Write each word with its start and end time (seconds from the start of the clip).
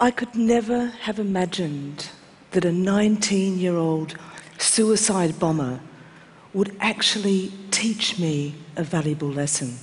I 0.00 0.12
could 0.12 0.34
never 0.36 0.86
have 0.86 1.18
imagined 1.18 2.10
that 2.52 2.64
a 2.64 2.70
19 2.70 3.58
year 3.58 3.76
old 3.76 4.16
suicide 4.58 5.38
bomber 5.38 5.80
would 6.54 6.76
actually 6.80 7.52
teach 7.70 8.18
me 8.18 8.54
a 8.76 8.84
valuable 8.84 9.28
lesson. 9.28 9.76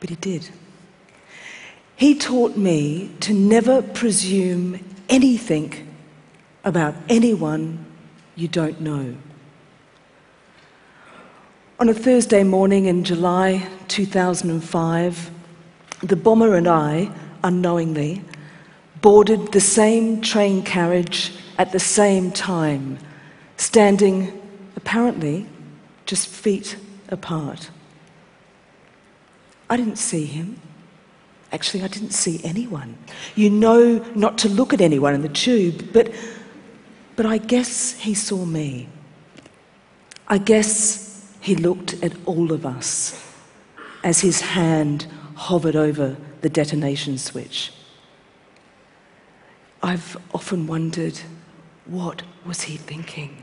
But 0.00 0.10
he 0.10 0.16
did. 0.16 0.50
He 1.96 2.14
taught 2.16 2.56
me 2.56 3.10
to 3.20 3.32
never 3.32 3.80
presume 3.82 4.80
anything 5.08 5.94
about 6.64 6.94
anyone 7.08 7.84
you 8.34 8.48
don't 8.48 8.80
know. 8.80 9.16
On 11.78 11.88
a 11.88 11.94
Thursday 11.94 12.42
morning 12.42 12.86
in 12.86 13.04
July 13.04 13.68
2005, 13.88 15.30
the 16.02 16.16
bomber 16.16 16.56
and 16.56 16.66
I, 16.66 17.10
unknowingly, 17.44 18.22
boarded 19.00 19.52
the 19.52 19.60
same 19.60 20.20
train 20.20 20.62
carriage 20.62 21.32
at 21.58 21.70
the 21.70 21.78
same 21.78 22.32
time, 22.32 22.98
standing 23.56 24.40
apparently 24.74 25.46
just 26.06 26.26
feet 26.26 26.76
apart. 27.08 27.70
I 29.70 29.76
didn't 29.76 29.96
see 29.96 30.24
him. 30.24 30.60
Actually, 31.52 31.84
I 31.84 31.88
didn't 31.88 32.10
see 32.10 32.40
anyone. 32.42 32.96
You 33.36 33.50
know 33.50 34.04
not 34.14 34.38
to 34.38 34.48
look 34.48 34.72
at 34.72 34.80
anyone 34.80 35.14
in 35.14 35.22
the 35.22 35.28
tube, 35.28 35.92
but, 35.92 36.12
but 37.14 37.26
I 37.26 37.38
guess 37.38 37.92
he 37.92 38.14
saw 38.14 38.44
me. 38.44 38.88
I 40.26 40.38
guess 40.38 41.32
he 41.40 41.54
looked 41.54 42.02
at 42.02 42.12
all 42.24 42.52
of 42.52 42.66
us 42.66 43.22
as 44.02 44.20
his 44.20 44.40
hand 44.40 45.06
hovered 45.34 45.76
over 45.76 46.16
the 46.44 46.50
detonation 46.50 47.16
switch. 47.16 47.72
I've 49.82 50.18
often 50.34 50.66
wondered 50.66 51.18
what 51.86 52.22
was 52.44 52.60
he 52.60 52.76
thinking, 52.76 53.42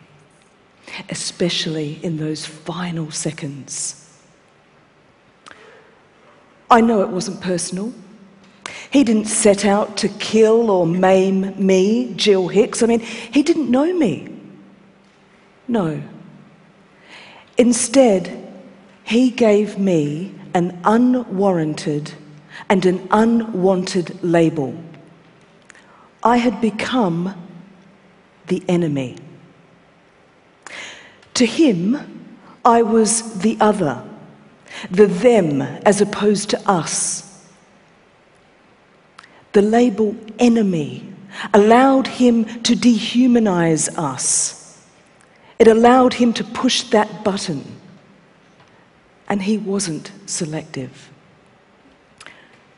especially 1.09 1.93
in 2.03 2.17
those 2.17 2.45
final 2.45 3.09
seconds. 3.09 4.07
I 6.69 6.79
know 6.81 7.01
it 7.01 7.09
wasn't 7.09 7.41
personal. 7.41 7.91
He 8.91 9.03
didn't 9.03 9.25
set 9.25 9.65
out 9.65 9.97
to 9.97 10.07
kill 10.07 10.69
or 10.69 10.85
maim 10.85 11.55
me, 11.57 12.13
Gill 12.13 12.49
Hicks. 12.49 12.83
I 12.83 12.85
mean, 12.85 12.99
he 12.99 13.41
didn't 13.41 13.71
know 13.71 13.91
me. 13.97 14.27
No. 15.67 16.03
Instead, 17.57 18.53
he 19.03 19.31
gave 19.31 19.79
me 19.79 20.35
an 20.53 20.79
unwarranted 20.83 22.13
and 22.69 22.85
an 22.85 23.07
unwanted 23.11 24.23
label. 24.23 24.75
I 26.23 26.37
had 26.37 26.61
become 26.61 27.35
the 28.47 28.63
enemy. 28.67 29.17
To 31.35 31.45
him, 31.45 32.29
I 32.63 32.81
was 32.81 33.39
the 33.39 33.57
other 33.59 34.03
the 34.89 35.07
them 35.07 35.61
as 35.61 36.01
opposed 36.01 36.49
to 36.51 36.69
us. 36.69 37.27
The 39.53 39.61
label 39.61 40.15
enemy 40.39 41.13
allowed 41.53 42.07
him 42.07 42.45
to 42.63 42.75
dehumanize 42.75 43.97
us. 43.97 44.87
It 45.59 45.67
allowed 45.67 46.13
him 46.13 46.33
to 46.33 46.43
push 46.43 46.83
that 46.83 47.23
button. 47.23 47.63
And 49.27 49.41
he 49.43 49.57
wasn't 49.57 50.11
selective. 50.25 51.10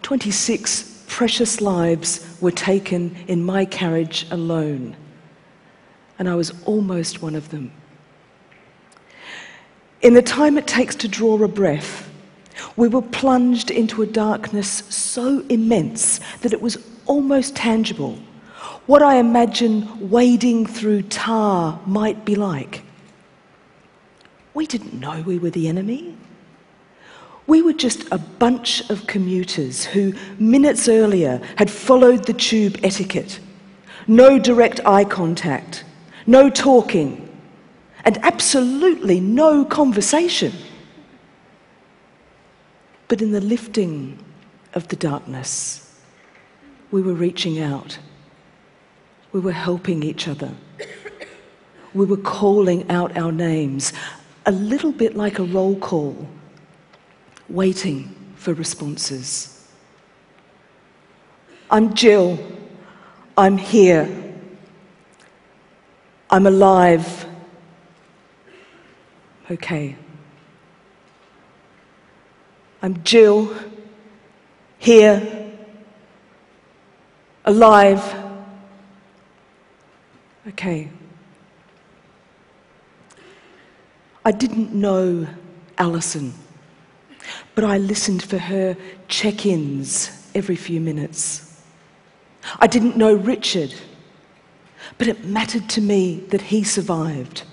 26 0.03 1.05
precious 1.07 1.61
lives 1.61 2.37
were 2.41 2.51
taken 2.51 3.15
in 3.27 3.43
my 3.43 3.65
carriage 3.65 4.27
alone. 4.31 4.95
And 6.19 6.29
I 6.29 6.35
was 6.35 6.53
almost 6.65 7.21
one 7.21 7.35
of 7.35 7.49
them. 7.49 7.71
In 10.01 10.13
the 10.13 10.21
time 10.21 10.57
it 10.57 10.67
takes 10.67 10.95
to 10.95 11.07
draw 11.07 11.41
a 11.41 11.47
breath, 11.47 12.09
we 12.75 12.87
were 12.87 13.01
plunged 13.01 13.71
into 13.71 14.01
a 14.01 14.05
darkness 14.05 14.83
so 14.89 15.39
immense 15.49 16.19
that 16.41 16.53
it 16.53 16.61
was 16.61 16.77
almost 17.05 17.55
tangible. 17.55 18.17
What 18.85 19.01
I 19.01 19.15
imagine 19.15 20.09
wading 20.09 20.65
through 20.65 21.03
tar 21.03 21.79
might 21.85 22.25
be 22.25 22.35
like. 22.35 22.83
We 24.53 24.67
didn't 24.67 24.99
know 24.99 25.21
we 25.21 25.39
were 25.39 25.49
the 25.49 25.67
enemy. 25.67 26.17
We 27.45 27.61
were 27.61 27.73
just 27.73 28.05
a 28.11 28.17
bunch 28.17 28.89
of 28.89 29.05
commuters 29.07 29.85
who, 29.85 30.13
minutes 30.39 30.87
earlier, 30.87 31.41
had 31.57 31.69
followed 31.69 32.25
the 32.25 32.33
tube 32.33 32.79
etiquette. 32.83 33.39
No 34.07 34.39
direct 34.39 34.79
eye 34.85 35.03
contact, 35.05 35.83
no 36.25 36.49
talking, 36.49 37.29
and 38.05 38.17
absolutely 38.23 39.19
no 39.19 39.65
conversation. 39.65 40.53
But 43.07 43.21
in 43.21 43.31
the 43.31 43.41
lifting 43.41 44.17
of 44.73 44.87
the 44.87 44.95
darkness, 44.95 46.01
we 46.91 47.01
were 47.01 47.13
reaching 47.13 47.59
out. 47.59 47.97
We 49.31 49.39
were 49.39 49.51
helping 49.51 50.03
each 50.03 50.27
other. 50.27 50.51
We 51.93 52.05
were 52.05 52.17
calling 52.17 52.89
out 52.89 53.17
our 53.17 53.31
names, 53.31 53.93
a 54.45 54.51
little 54.51 54.91
bit 54.91 55.15
like 55.15 55.39
a 55.39 55.43
roll 55.43 55.75
call, 55.75 56.27
waiting 57.53 58.13
for 58.35 58.53
responses. 58.53 59.65
I'm 61.71 61.93
Gill. 61.93 62.37
I'm 63.37 63.57
here. 63.57 64.09
I'm 66.29 66.45
alive 66.45 67.27
okay. 69.53 69.95
I'm 72.81 72.93
Gill, 73.03 73.53
here, 74.77 75.51
alive. 77.45 78.15
Okay. 80.49 80.89
I 84.25 84.31
didn't 84.31 84.73
know 84.73 85.27
Alison, 85.77 86.33
but 87.55 87.63
I 87.63 87.77
listened 87.77 88.23
for 88.23 88.37
her 88.37 88.75
check 89.07 89.45
ins 89.45 90.29
every 90.35 90.55
few 90.55 90.79
minutes. 90.79 91.61
I 92.59 92.67
didn't 92.67 92.97
know 92.97 93.13
Richard, 93.13 93.73
but 94.97 95.07
it 95.07 95.25
mattered 95.25 95.69
to 95.69 95.81
me 95.81 96.21
that 96.29 96.41
he 96.41 96.63
survived. 96.63 97.43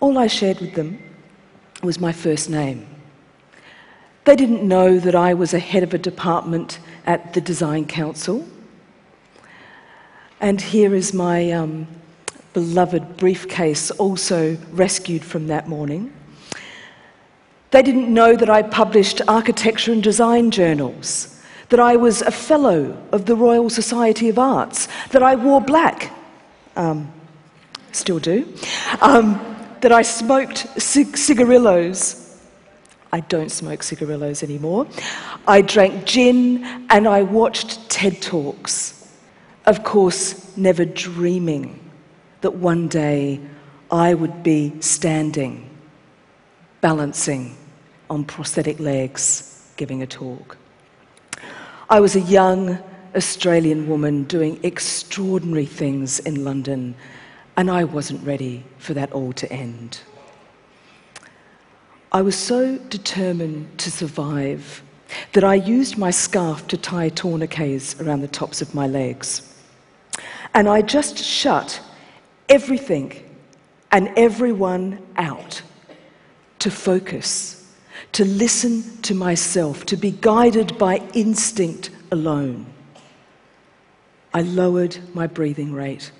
All 0.00 0.18
I 0.18 0.26
shared 0.26 0.60
with 0.60 0.74
them 0.74 0.98
was 1.82 2.00
my 2.00 2.12
first 2.12 2.50
name. 2.50 2.86
They 4.24 4.36
didn't 4.36 4.66
know 4.66 4.98
that 4.98 5.14
I 5.14 5.34
was 5.34 5.52
a 5.52 5.58
head 5.58 5.82
of 5.82 5.94
a 5.94 5.98
department 5.98 6.78
at 7.06 7.34
the 7.34 7.40
Design 7.40 7.86
Council. 7.86 8.46
And 10.40 10.60
here 10.60 10.94
is 10.94 11.12
my 11.12 11.50
um, 11.52 11.86
beloved 12.52 13.16
briefcase, 13.16 13.90
also 13.92 14.56
rescued 14.72 15.24
from 15.24 15.46
that 15.48 15.68
morning. 15.68 16.12
They 17.72 17.82
didn't 17.82 18.12
know 18.12 18.36
that 18.36 18.50
I 18.50 18.60
published 18.62 19.22
architecture 19.26 19.92
and 19.92 20.02
design 20.02 20.50
journals, 20.50 21.40
that 21.70 21.80
I 21.80 21.96
was 21.96 22.20
a 22.20 22.30
fellow 22.30 23.02
of 23.12 23.24
the 23.24 23.34
Royal 23.34 23.70
Society 23.70 24.28
of 24.28 24.38
Arts, 24.38 24.88
that 25.08 25.22
I 25.22 25.36
wore 25.36 25.62
black. 25.62 26.12
Um, 26.76 27.10
still 27.90 28.18
do. 28.18 28.46
Um, 29.00 29.40
that 29.80 29.90
I 29.90 30.02
smoked 30.02 30.58
cig- 30.80 31.16
cigarillos. 31.16 32.38
I 33.10 33.20
don't 33.20 33.50
smoke 33.50 33.82
cigarillos 33.82 34.42
anymore. 34.42 34.86
I 35.48 35.62
drank 35.62 36.04
gin 36.04 36.86
and 36.90 37.08
I 37.08 37.22
watched 37.22 37.88
TED 37.88 38.20
Talks. 38.20 39.10
Of 39.64 39.82
course, 39.82 40.54
never 40.58 40.84
dreaming 40.84 41.80
that 42.42 42.54
one 42.54 42.88
day 42.88 43.40
I 43.90 44.12
would 44.12 44.42
be 44.42 44.78
standing, 44.80 45.70
balancing 46.82 47.56
on 48.12 48.24
prosthetic 48.24 48.78
legs, 48.78 49.72
giving 49.78 50.02
a 50.02 50.06
talk. 50.06 50.58
I 51.88 51.98
was 51.98 52.14
a 52.14 52.20
young 52.20 52.78
Australian 53.16 53.88
woman 53.88 54.24
doing 54.24 54.60
extraordinary 54.62 55.64
things 55.64 56.18
in 56.18 56.44
London 56.44 56.94
and 57.56 57.70
I 57.70 57.84
wasn't 57.84 58.22
ready 58.26 58.64
for 58.76 58.92
that 58.92 59.12
all 59.12 59.32
to 59.32 59.50
end. 59.50 60.00
I 62.12 62.20
was 62.20 62.36
so 62.36 62.76
determined 62.76 63.78
to 63.78 63.90
survive 63.90 64.82
that 65.32 65.44
I 65.44 65.54
used 65.54 65.96
my 65.96 66.10
scarf 66.10 66.66
to 66.68 66.76
tie 66.76 67.08
tourniquets 67.08 67.98
around 67.98 68.20
the 68.20 68.28
tops 68.28 68.60
of 68.60 68.74
my 68.74 68.86
legs. 68.86 69.56
And 70.52 70.68
I 70.68 70.82
just 70.82 71.16
shut 71.16 71.80
everything 72.50 73.14
and 73.90 74.12
everyone 74.18 74.98
out 75.16 75.62
to 76.58 76.70
focus, 76.70 77.61
to 78.12 78.24
listen 78.24 79.00
to 79.02 79.14
myself, 79.14 79.86
to 79.86 79.96
be 79.96 80.10
guided 80.10 80.78
by 80.78 80.96
instinct 81.14 81.90
alone. 82.10 82.66
I 84.34 84.42
lowered 84.42 84.98
my 85.14 85.26
breathing 85.26 85.72
rate. 85.72 86.12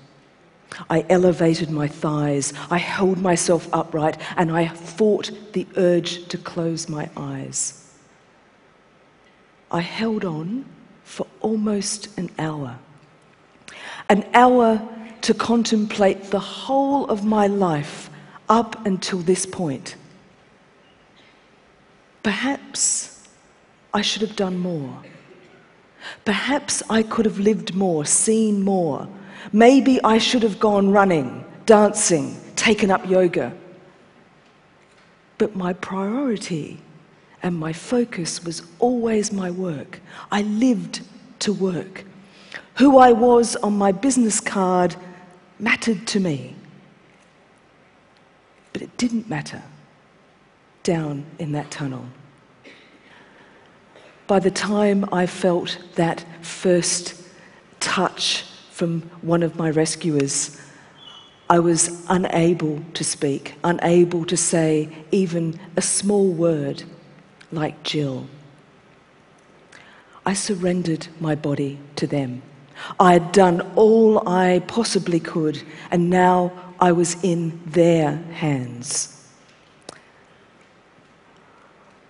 I 0.89 1.05
elevated 1.09 1.69
my 1.69 1.87
thighs. 1.87 2.53
I 2.69 2.77
held 2.77 3.19
myself 3.19 3.67
upright 3.71 4.17
and 4.37 4.51
I 4.51 4.67
fought 4.67 5.31
the 5.53 5.67
urge 5.77 6.27
to 6.29 6.37
close 6.37 6.89
my 6.89 7.09
eyes. 7.15 7.79
I 9.71 9.81
held 9.81 10.25
on 10.25 10.65
for 11.03 11.27
almost 11.41 12.17
an 12.17 12.29
hour. 12.39 12.79
An 14.09 14.25
hour 14.33 14.81
to 15.21 15.33
contemplate 15.33 16.25
the 16.25 16.39
whole 16.39 17.05
of 17.05 17.23
my 17.23 17.47
life 17.47 18.09
up 18.49 18.85
until 18.85 19.19
this 19.19 19.45
point. 19.45 19.95
Perhaps 22.23 23.27
I 23.93 24.01
should 24.01 24.21
have 24.21 24.35
done 24.37 24.57
more. 24.57 25.03
Perhaps 26.25 26.81
I 26.89 27.03
could 27.03 27.25
have 27.25 27.39
lived 27.39 27.75
more, 27.75 28.05
seen 28.05 28.63
more. 28.63 29.07
Maybe 29.51 30.01
I 30.03 30.17
should 30.17 30.41
have 30.43 30.59
gone 30.59 30.89
running, 30.89 31.43
dancing, 31.65 32.37
taken 32.55 32.89
up 32.89 33.07
yoga. 33.07 33.53
But 35.37 35.55
my 35.55 35.73
priority 35.73 36.79
and 37.41 37.57
my 37.57 37.73
focus 37.73 38.43
was 38.43 38.61
always 38.79 39.33
my 39.33 39.51
work. 39.51 39.99
I 40.31 40.43
lived 40.43 41.01
to 41.39 41.51
work. 41.51 42.05
Who 42.75 42.97
I 42.97 43.11
was 43.11 43.57
on 43.57 43.77
my 43.77 43.91
business 43.91 44.39
card 44.39 44.95
mattered 45.59 46.07
to 46.07 46.21
me. 46.21 46.55
But 48.71 48.81
it 48.81 48.95
didn't 48.97 49.29
matter 49.29 49.61
down 50.83 51.25
in 51.39 51.53
that 51.53 51.71
tunnel. 51.71 52.05
By 54.27 54.39
the 54.39 54.51
time 54.51 55.05
I 55.11 55.25
felt 55.25 55.77
that 55.95 56.25
first 56.41 57.21
touch 57.79 58.45
from 58.71 59.01
one 59.21 59.43
of 59.43 59.55
my 59.55 59.69
rescuers, 59.69 60.59
I 61.49 61.59
was 61.59 62.05
unable 62.09 62.81
to 62.93 63.03
speak, 63.03 63.55
unable 63.63 64.25
to 64.25 64.37
say 64.37 64.89
even 65.11 65.59
a 65.75 65.81
small 65.81 66.31
word 66.31 66.83
like 67.51 67.83
Gill. 67.83 68.27
I 70.25 70.33
surrendered 70.33 71.07
my 71.19 71.35
body 71.35 71.79
to 71.97 72.07
them. 72.07 72.41
I 72.99 73.13
had 73.13 73.31
done 73.33 73.61
all 73.75 74.27
I 74.27 74.63
possibly 74.67 75.19
could, 75.19 75.61
and 75.91 76.09
now 76.09 76.51
I 76.79 76.91
was 76.91 77.21
in 77.23 77.61
their 77.65 78.15
hands. 78.15 79.12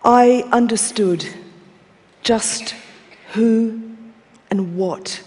I 0.03 0.43
understood 0.51 1.25
just 2.23 2.75
who 3.31 3.81
and 4.51 4.75
what 4.75 5.23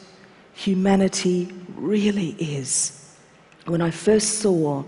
humanity 0.54 1.52
really 1.76 2.30
is 2.38 3.16
when 3.64 3.80
I 3.80 3.90
first 3.90 4.40
saw 4.40 4.84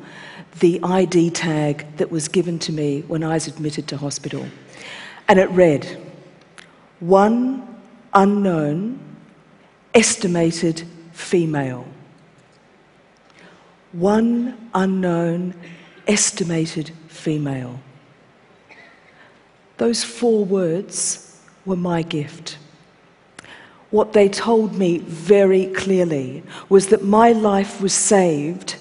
the 0.60 0.78
ID 0.82 1.30
tag 1.30 1.86
that 1.96 2.10
was 2.10 2.28
given 2.28 2.58
to 2.60 2.72
me 2.72 3.00
when 3.02 3.24
I 3.24 3.34
was 3.34 3.46
admitted 3.46 3.88
to 3.88 3.96
hospital. 3.96 4.46
And 5.26 5.38
it 5.38 5.50
read, 5.50 5.98
one 7.00 7.80
unknown, 8.12 8.98
estimated 9.94 10.84
female. 11.12 11.86
One 13.92 14.70
unknown, 14.74 15.54
estimated 16.06 16.92
female. 17.08 17.80
Those 19.78 20.04
four 20.04 20.44
words 20.44 21.40
were 21.64 21.76
my 21.76 22.02
gift. 22.02 22.58
What 23.90 24.12
they 24.12 24.28
told 24.28 24.76
me 24.76 24.98
very 24.98 25.66
clearly 25.66 26.42
was 26.68 26.88
that 26.88 27.04
my 27.04 27.32
life 27.32 27.80
was 27.80 27.94
saved 27.94 28.76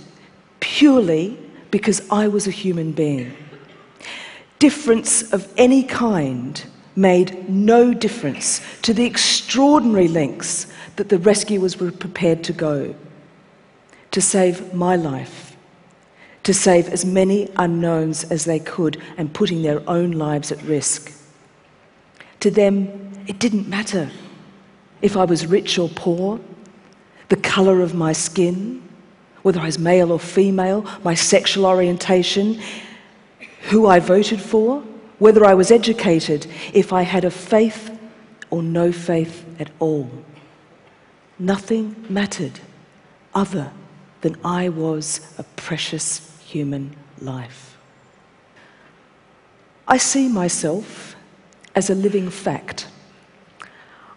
purely 0.60 1.40
because 1.72 2.02
I 2.12 2.28
was 2.28 2.46
a 2.46 2.52
human 2.52 2.92
being 2.92 3.34
difference 4.60 5.32
of 5.34 5.52
any 5.58 5.84
kind 5.84 6.66
made 6.96 7.48
no 7.48 7.94
difference 7.94 8.62
to 8.82 8.94
the 8.94 9.06
extraordinary 9.06 10.08
lengths 10.08 10.68
that 10.96 11.10
the 11.10 11.20
rescuers 11.20 11.80
were 11.80 11.92
prepared 11.92 12.44
to 12.44 12.54
go 12.54 12.96
to 14.10 14.22
save 14.22 14.74
my 14.74 14.96
life, 14.96 15.47
to 16.48 16.54
save 16.54 16.88
as 16.88 17.04
many 17.04 17.50
unknowns 17.58 18.24
as 18.32 18.46
they 18.46 18.58
could, 18.58 18.96
and 19.18 19.34
putting 19.34 19.64
their 19.64 19.82
own 19.86 20.12
lives 20.12 20.50
at 20.50 20.64
risk. 20.64 21.12
To 22.40 22.50
them, 22.50 23.12
it 23.28 23.38
didn't 23.38 23.68
matter 23.68 24.10
if 25.02 25.18
I 25.18 25.26
was 25.26 25.46
rich 25.46 25.78
or 25.78 25.90
poor, 25.90 26.40
the 27.28 27.36
colour 27.36 27.82
of 27.82 27.96
my 27.96 28.14
skin, 28.14 28.82
whether 29.42 29.60
I 29.60 29.66
was 29.66 29.78
male 29.78 30.10
or 30.10 30.22
female, 30.22 30.86
my 31.04 31.16
sexual 31.16 31.66
orientation 31.66 32.62
who 33.64 33.88
I 33.88 34.00
voted 34.00 34.40
for, 34.40 34.82
whether 35.20 35.44
I 35.44 35.54
was 35.54 35.70
educated, 35.70 36.48
if 36.74 36.94
I 36.94 37.02
had 37.02 37.26
a 37.26 37.30
faith 37.30 37.92
or 38.52 38.64
no 38.64 38.94
faith 38.94 39.44
at 39.60 39.70
all. 39.80 40.10
Nothing 41.38 42.06
mattered 42.08 42.62
other 43.36 43.74
than 44.22 44.38
I 44.46 44.70
was 44.70 45.36
a 45.38 45.44
precious 45.44 46.37
human 46.48 46.96
life. 47.20 47.78
I 49.88 49.98
see 49.98 50.28
myself 50.30 51.16
as 51.76 51.90
a 51.90 51.96
living 51.96 52.30
fact. 52.30 52.88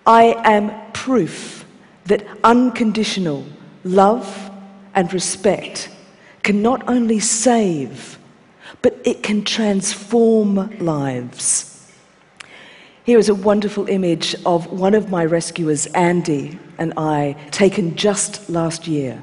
I 0.06 0.34
am 0.44 0.92
proof 0.92 1.64
that 2.06 2.24
unconditional 2.44 3.44
love 3.84 4.50
and 4.94 5.12
respect 5.12 5.90
can 6.42 6.62
not 6.62 6.88
only 6.88 7.20
save 7.20 8.18
but 8.82 8.98
it 9.04 9.22
can 9.22 9.44
transform 9.44 10.78
lives. 10.78 11.90
Here 13.04 13.18
is 13.18 13.28
a 13.28 13.34
wonderful 13.34 13.88
image 13.88 14.36
of 14.46 14.70
one 14.70 14.94
of 14.94 15.10
my 15.10 15.24
rescuers, 15.24 15.86
Andy, 15.86 16.58
and 16.78 16.94
I, 16.96 17.34
taken 17.50 17.96
just 17.96 18.48
last 18.48 18.86
year, 18.86 19.20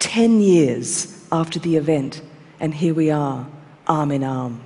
10 0.00 0.40
years 0.40 1.24
after 1.30 1.58
the 1.58 1.76
event, 1.76 2.20
and 2.62 2.72
here 2.72 2.94
we 2.94 3.10
are, 3.10 3.44
arm 3.88 4.12
in 4.12 4.22
arm. 4.22 4.62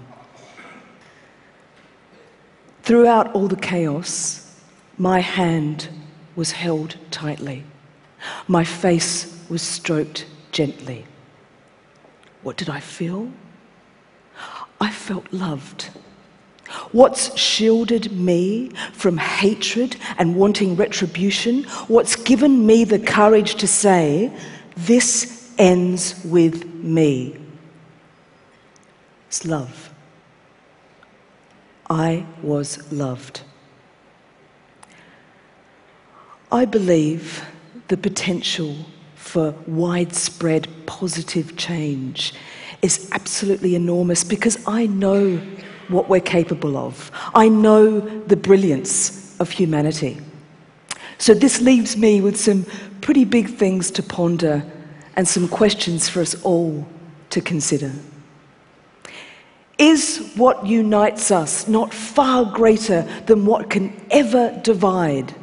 Throughout 2.83 3.35
all 3.35 3.49
the 3.49 3.57
chaos, 3.57 4.61
my 4.99 5.21
hand 5.21 5.89
was 6.37 6.53
held 6.53 6.97
tightly. 7.11 7.65
My 8.49 8.65
face 8.65 9.43
was 9.49 9.63
stroked 9.63 10.27
gently. 10.53 11.07
What 12.43 12.59
did 12.59 12.69
I 12.69 12.81
feel? 12.81 13.31
I 14.79 14.91
felt 14.91 15.33
loved. 15.33 15.89
What's 16.93 17.37
shielded 17.39 18.13
me 18.13 18.73
from 18.93 19.17
hatred 19.17 19.97
and 20.19 20.37
wanting 20.37 20.77
retribution, 20.77 21.65
what's 21.89 22.15
given 22.15 22.67
me 22.67 22.85
the 22.85 22.99
courage 22.99 23.55
to 23.55 23.67
say, 23.67 24.31
this 24.77 25.51
ends 25.57 26.23
with 26.25 26.67
me, 26.75 27.39
it's 29.29 29.45
love. 29.45 29.93
I 31.89 32.27
was 32.43 32.93
loved. 32.93 33.43
I 36.51 36.65
believe 36.65 37.45
the 37.89 37.97
potential 37.97 38.77
for 39.15 39.53
widespread 39.67 40.69
positive 40.87 41.57
change 41.57 42.35
is 42.83 43.09
absolutely 43.13 43.75
enormous 43.75 44.25
because 44.25 44.57
I 44.67 44.87
know 44.87 45.37
what 45.89 46.09
we're 46.09 46.21
capable 46.21 46.77
of. 46.77 47.11
I 47.35 47.49
know 47.49 48.01
the 48.01 48.37
brilliance 48.37 49.39
of 49.41 49.51
humanity. 49.51 50.19
So 51.19 51.35
this 51.35 51.61
leaves 51.61 51.97
me 51.97 52.21
with 52.21 52.37
some 52.37 52.65
pretty 53.01 53.25
big 53.25 53.49
things 53.49 53.91
to 53.93 54.03
ponder 54.03 54.65
and 55.17 55.27
some 55.27 55.49
questions 55.49 56.09
for 56.09 56.21
us 56.21 56.41
all 56.43 56.87
to 57.31 57.41
consider. 57.41 57.93
Is 59.79 60.33
what 60.37 60.67
unites 60.67 61.31
us 61.31 61.69
not 61.69 61.93
far 61.93 62.47
greater 62.47 63.03
than 63.27 63.45
what 63.45 63.69
can 63.69 63.95
ever 64.11 64.59
divide? 64.63 65.35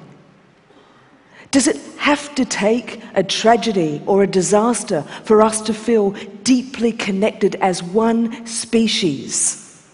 Does 1.51 1.67
it 1.67 1.77
have 1.97 2.33
to 2.35 2.45
take 2.45 2.99
a 3.13 3.23
tragedy 3.23 4.01
or 4.07 4.23
a 4.23 4.27
disaster 4.27 5.03
for 5.23 5.43
us 5.43 5.61
to 5.61 5.73
feel 5.73 6.11
deeply 6.43 6.91
connected 6.91 7.55
as 7.61 7.83
one 7.83 8.47
species, 8.47 9.87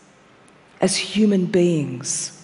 as 0.79 0.95
human 0.95 1.45
beings? 1.45 2.35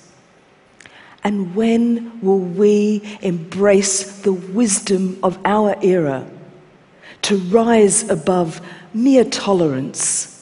And 1.23 1.55
when 1.55 2.19
will 2.21 2.39
we 2.39 3.17
embrace 3.21 4.21
the 4.21 4.33
wisdom 4.33 5.17
of 5.23 5.39
our 5.45 5.77
era 5.81 6.27
to 7.21 7.37
rise 7.37 8.07
above 8.09 8.59
mere 8.93 9.23
tolerance 9.23 10.34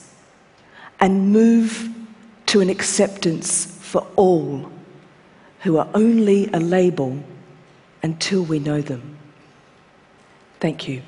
and 1.04 1.32
move 1.32 1.90
to 2.48 2.62
an 2.62 2.70
acceptance 2.70 3.66
for 3.82 4.08
all 4.16 4.72
who 5.60 5.78
are 5.78 5.88
only 5.94 6.48
a 6.54 6.60
label? 6.60 7.24
until 8.04 8.44
we 8.44 8.60
know 8.60 8.82
them. 8.82 9.18
Thank 10.60 10.88
you. 10.88 11.02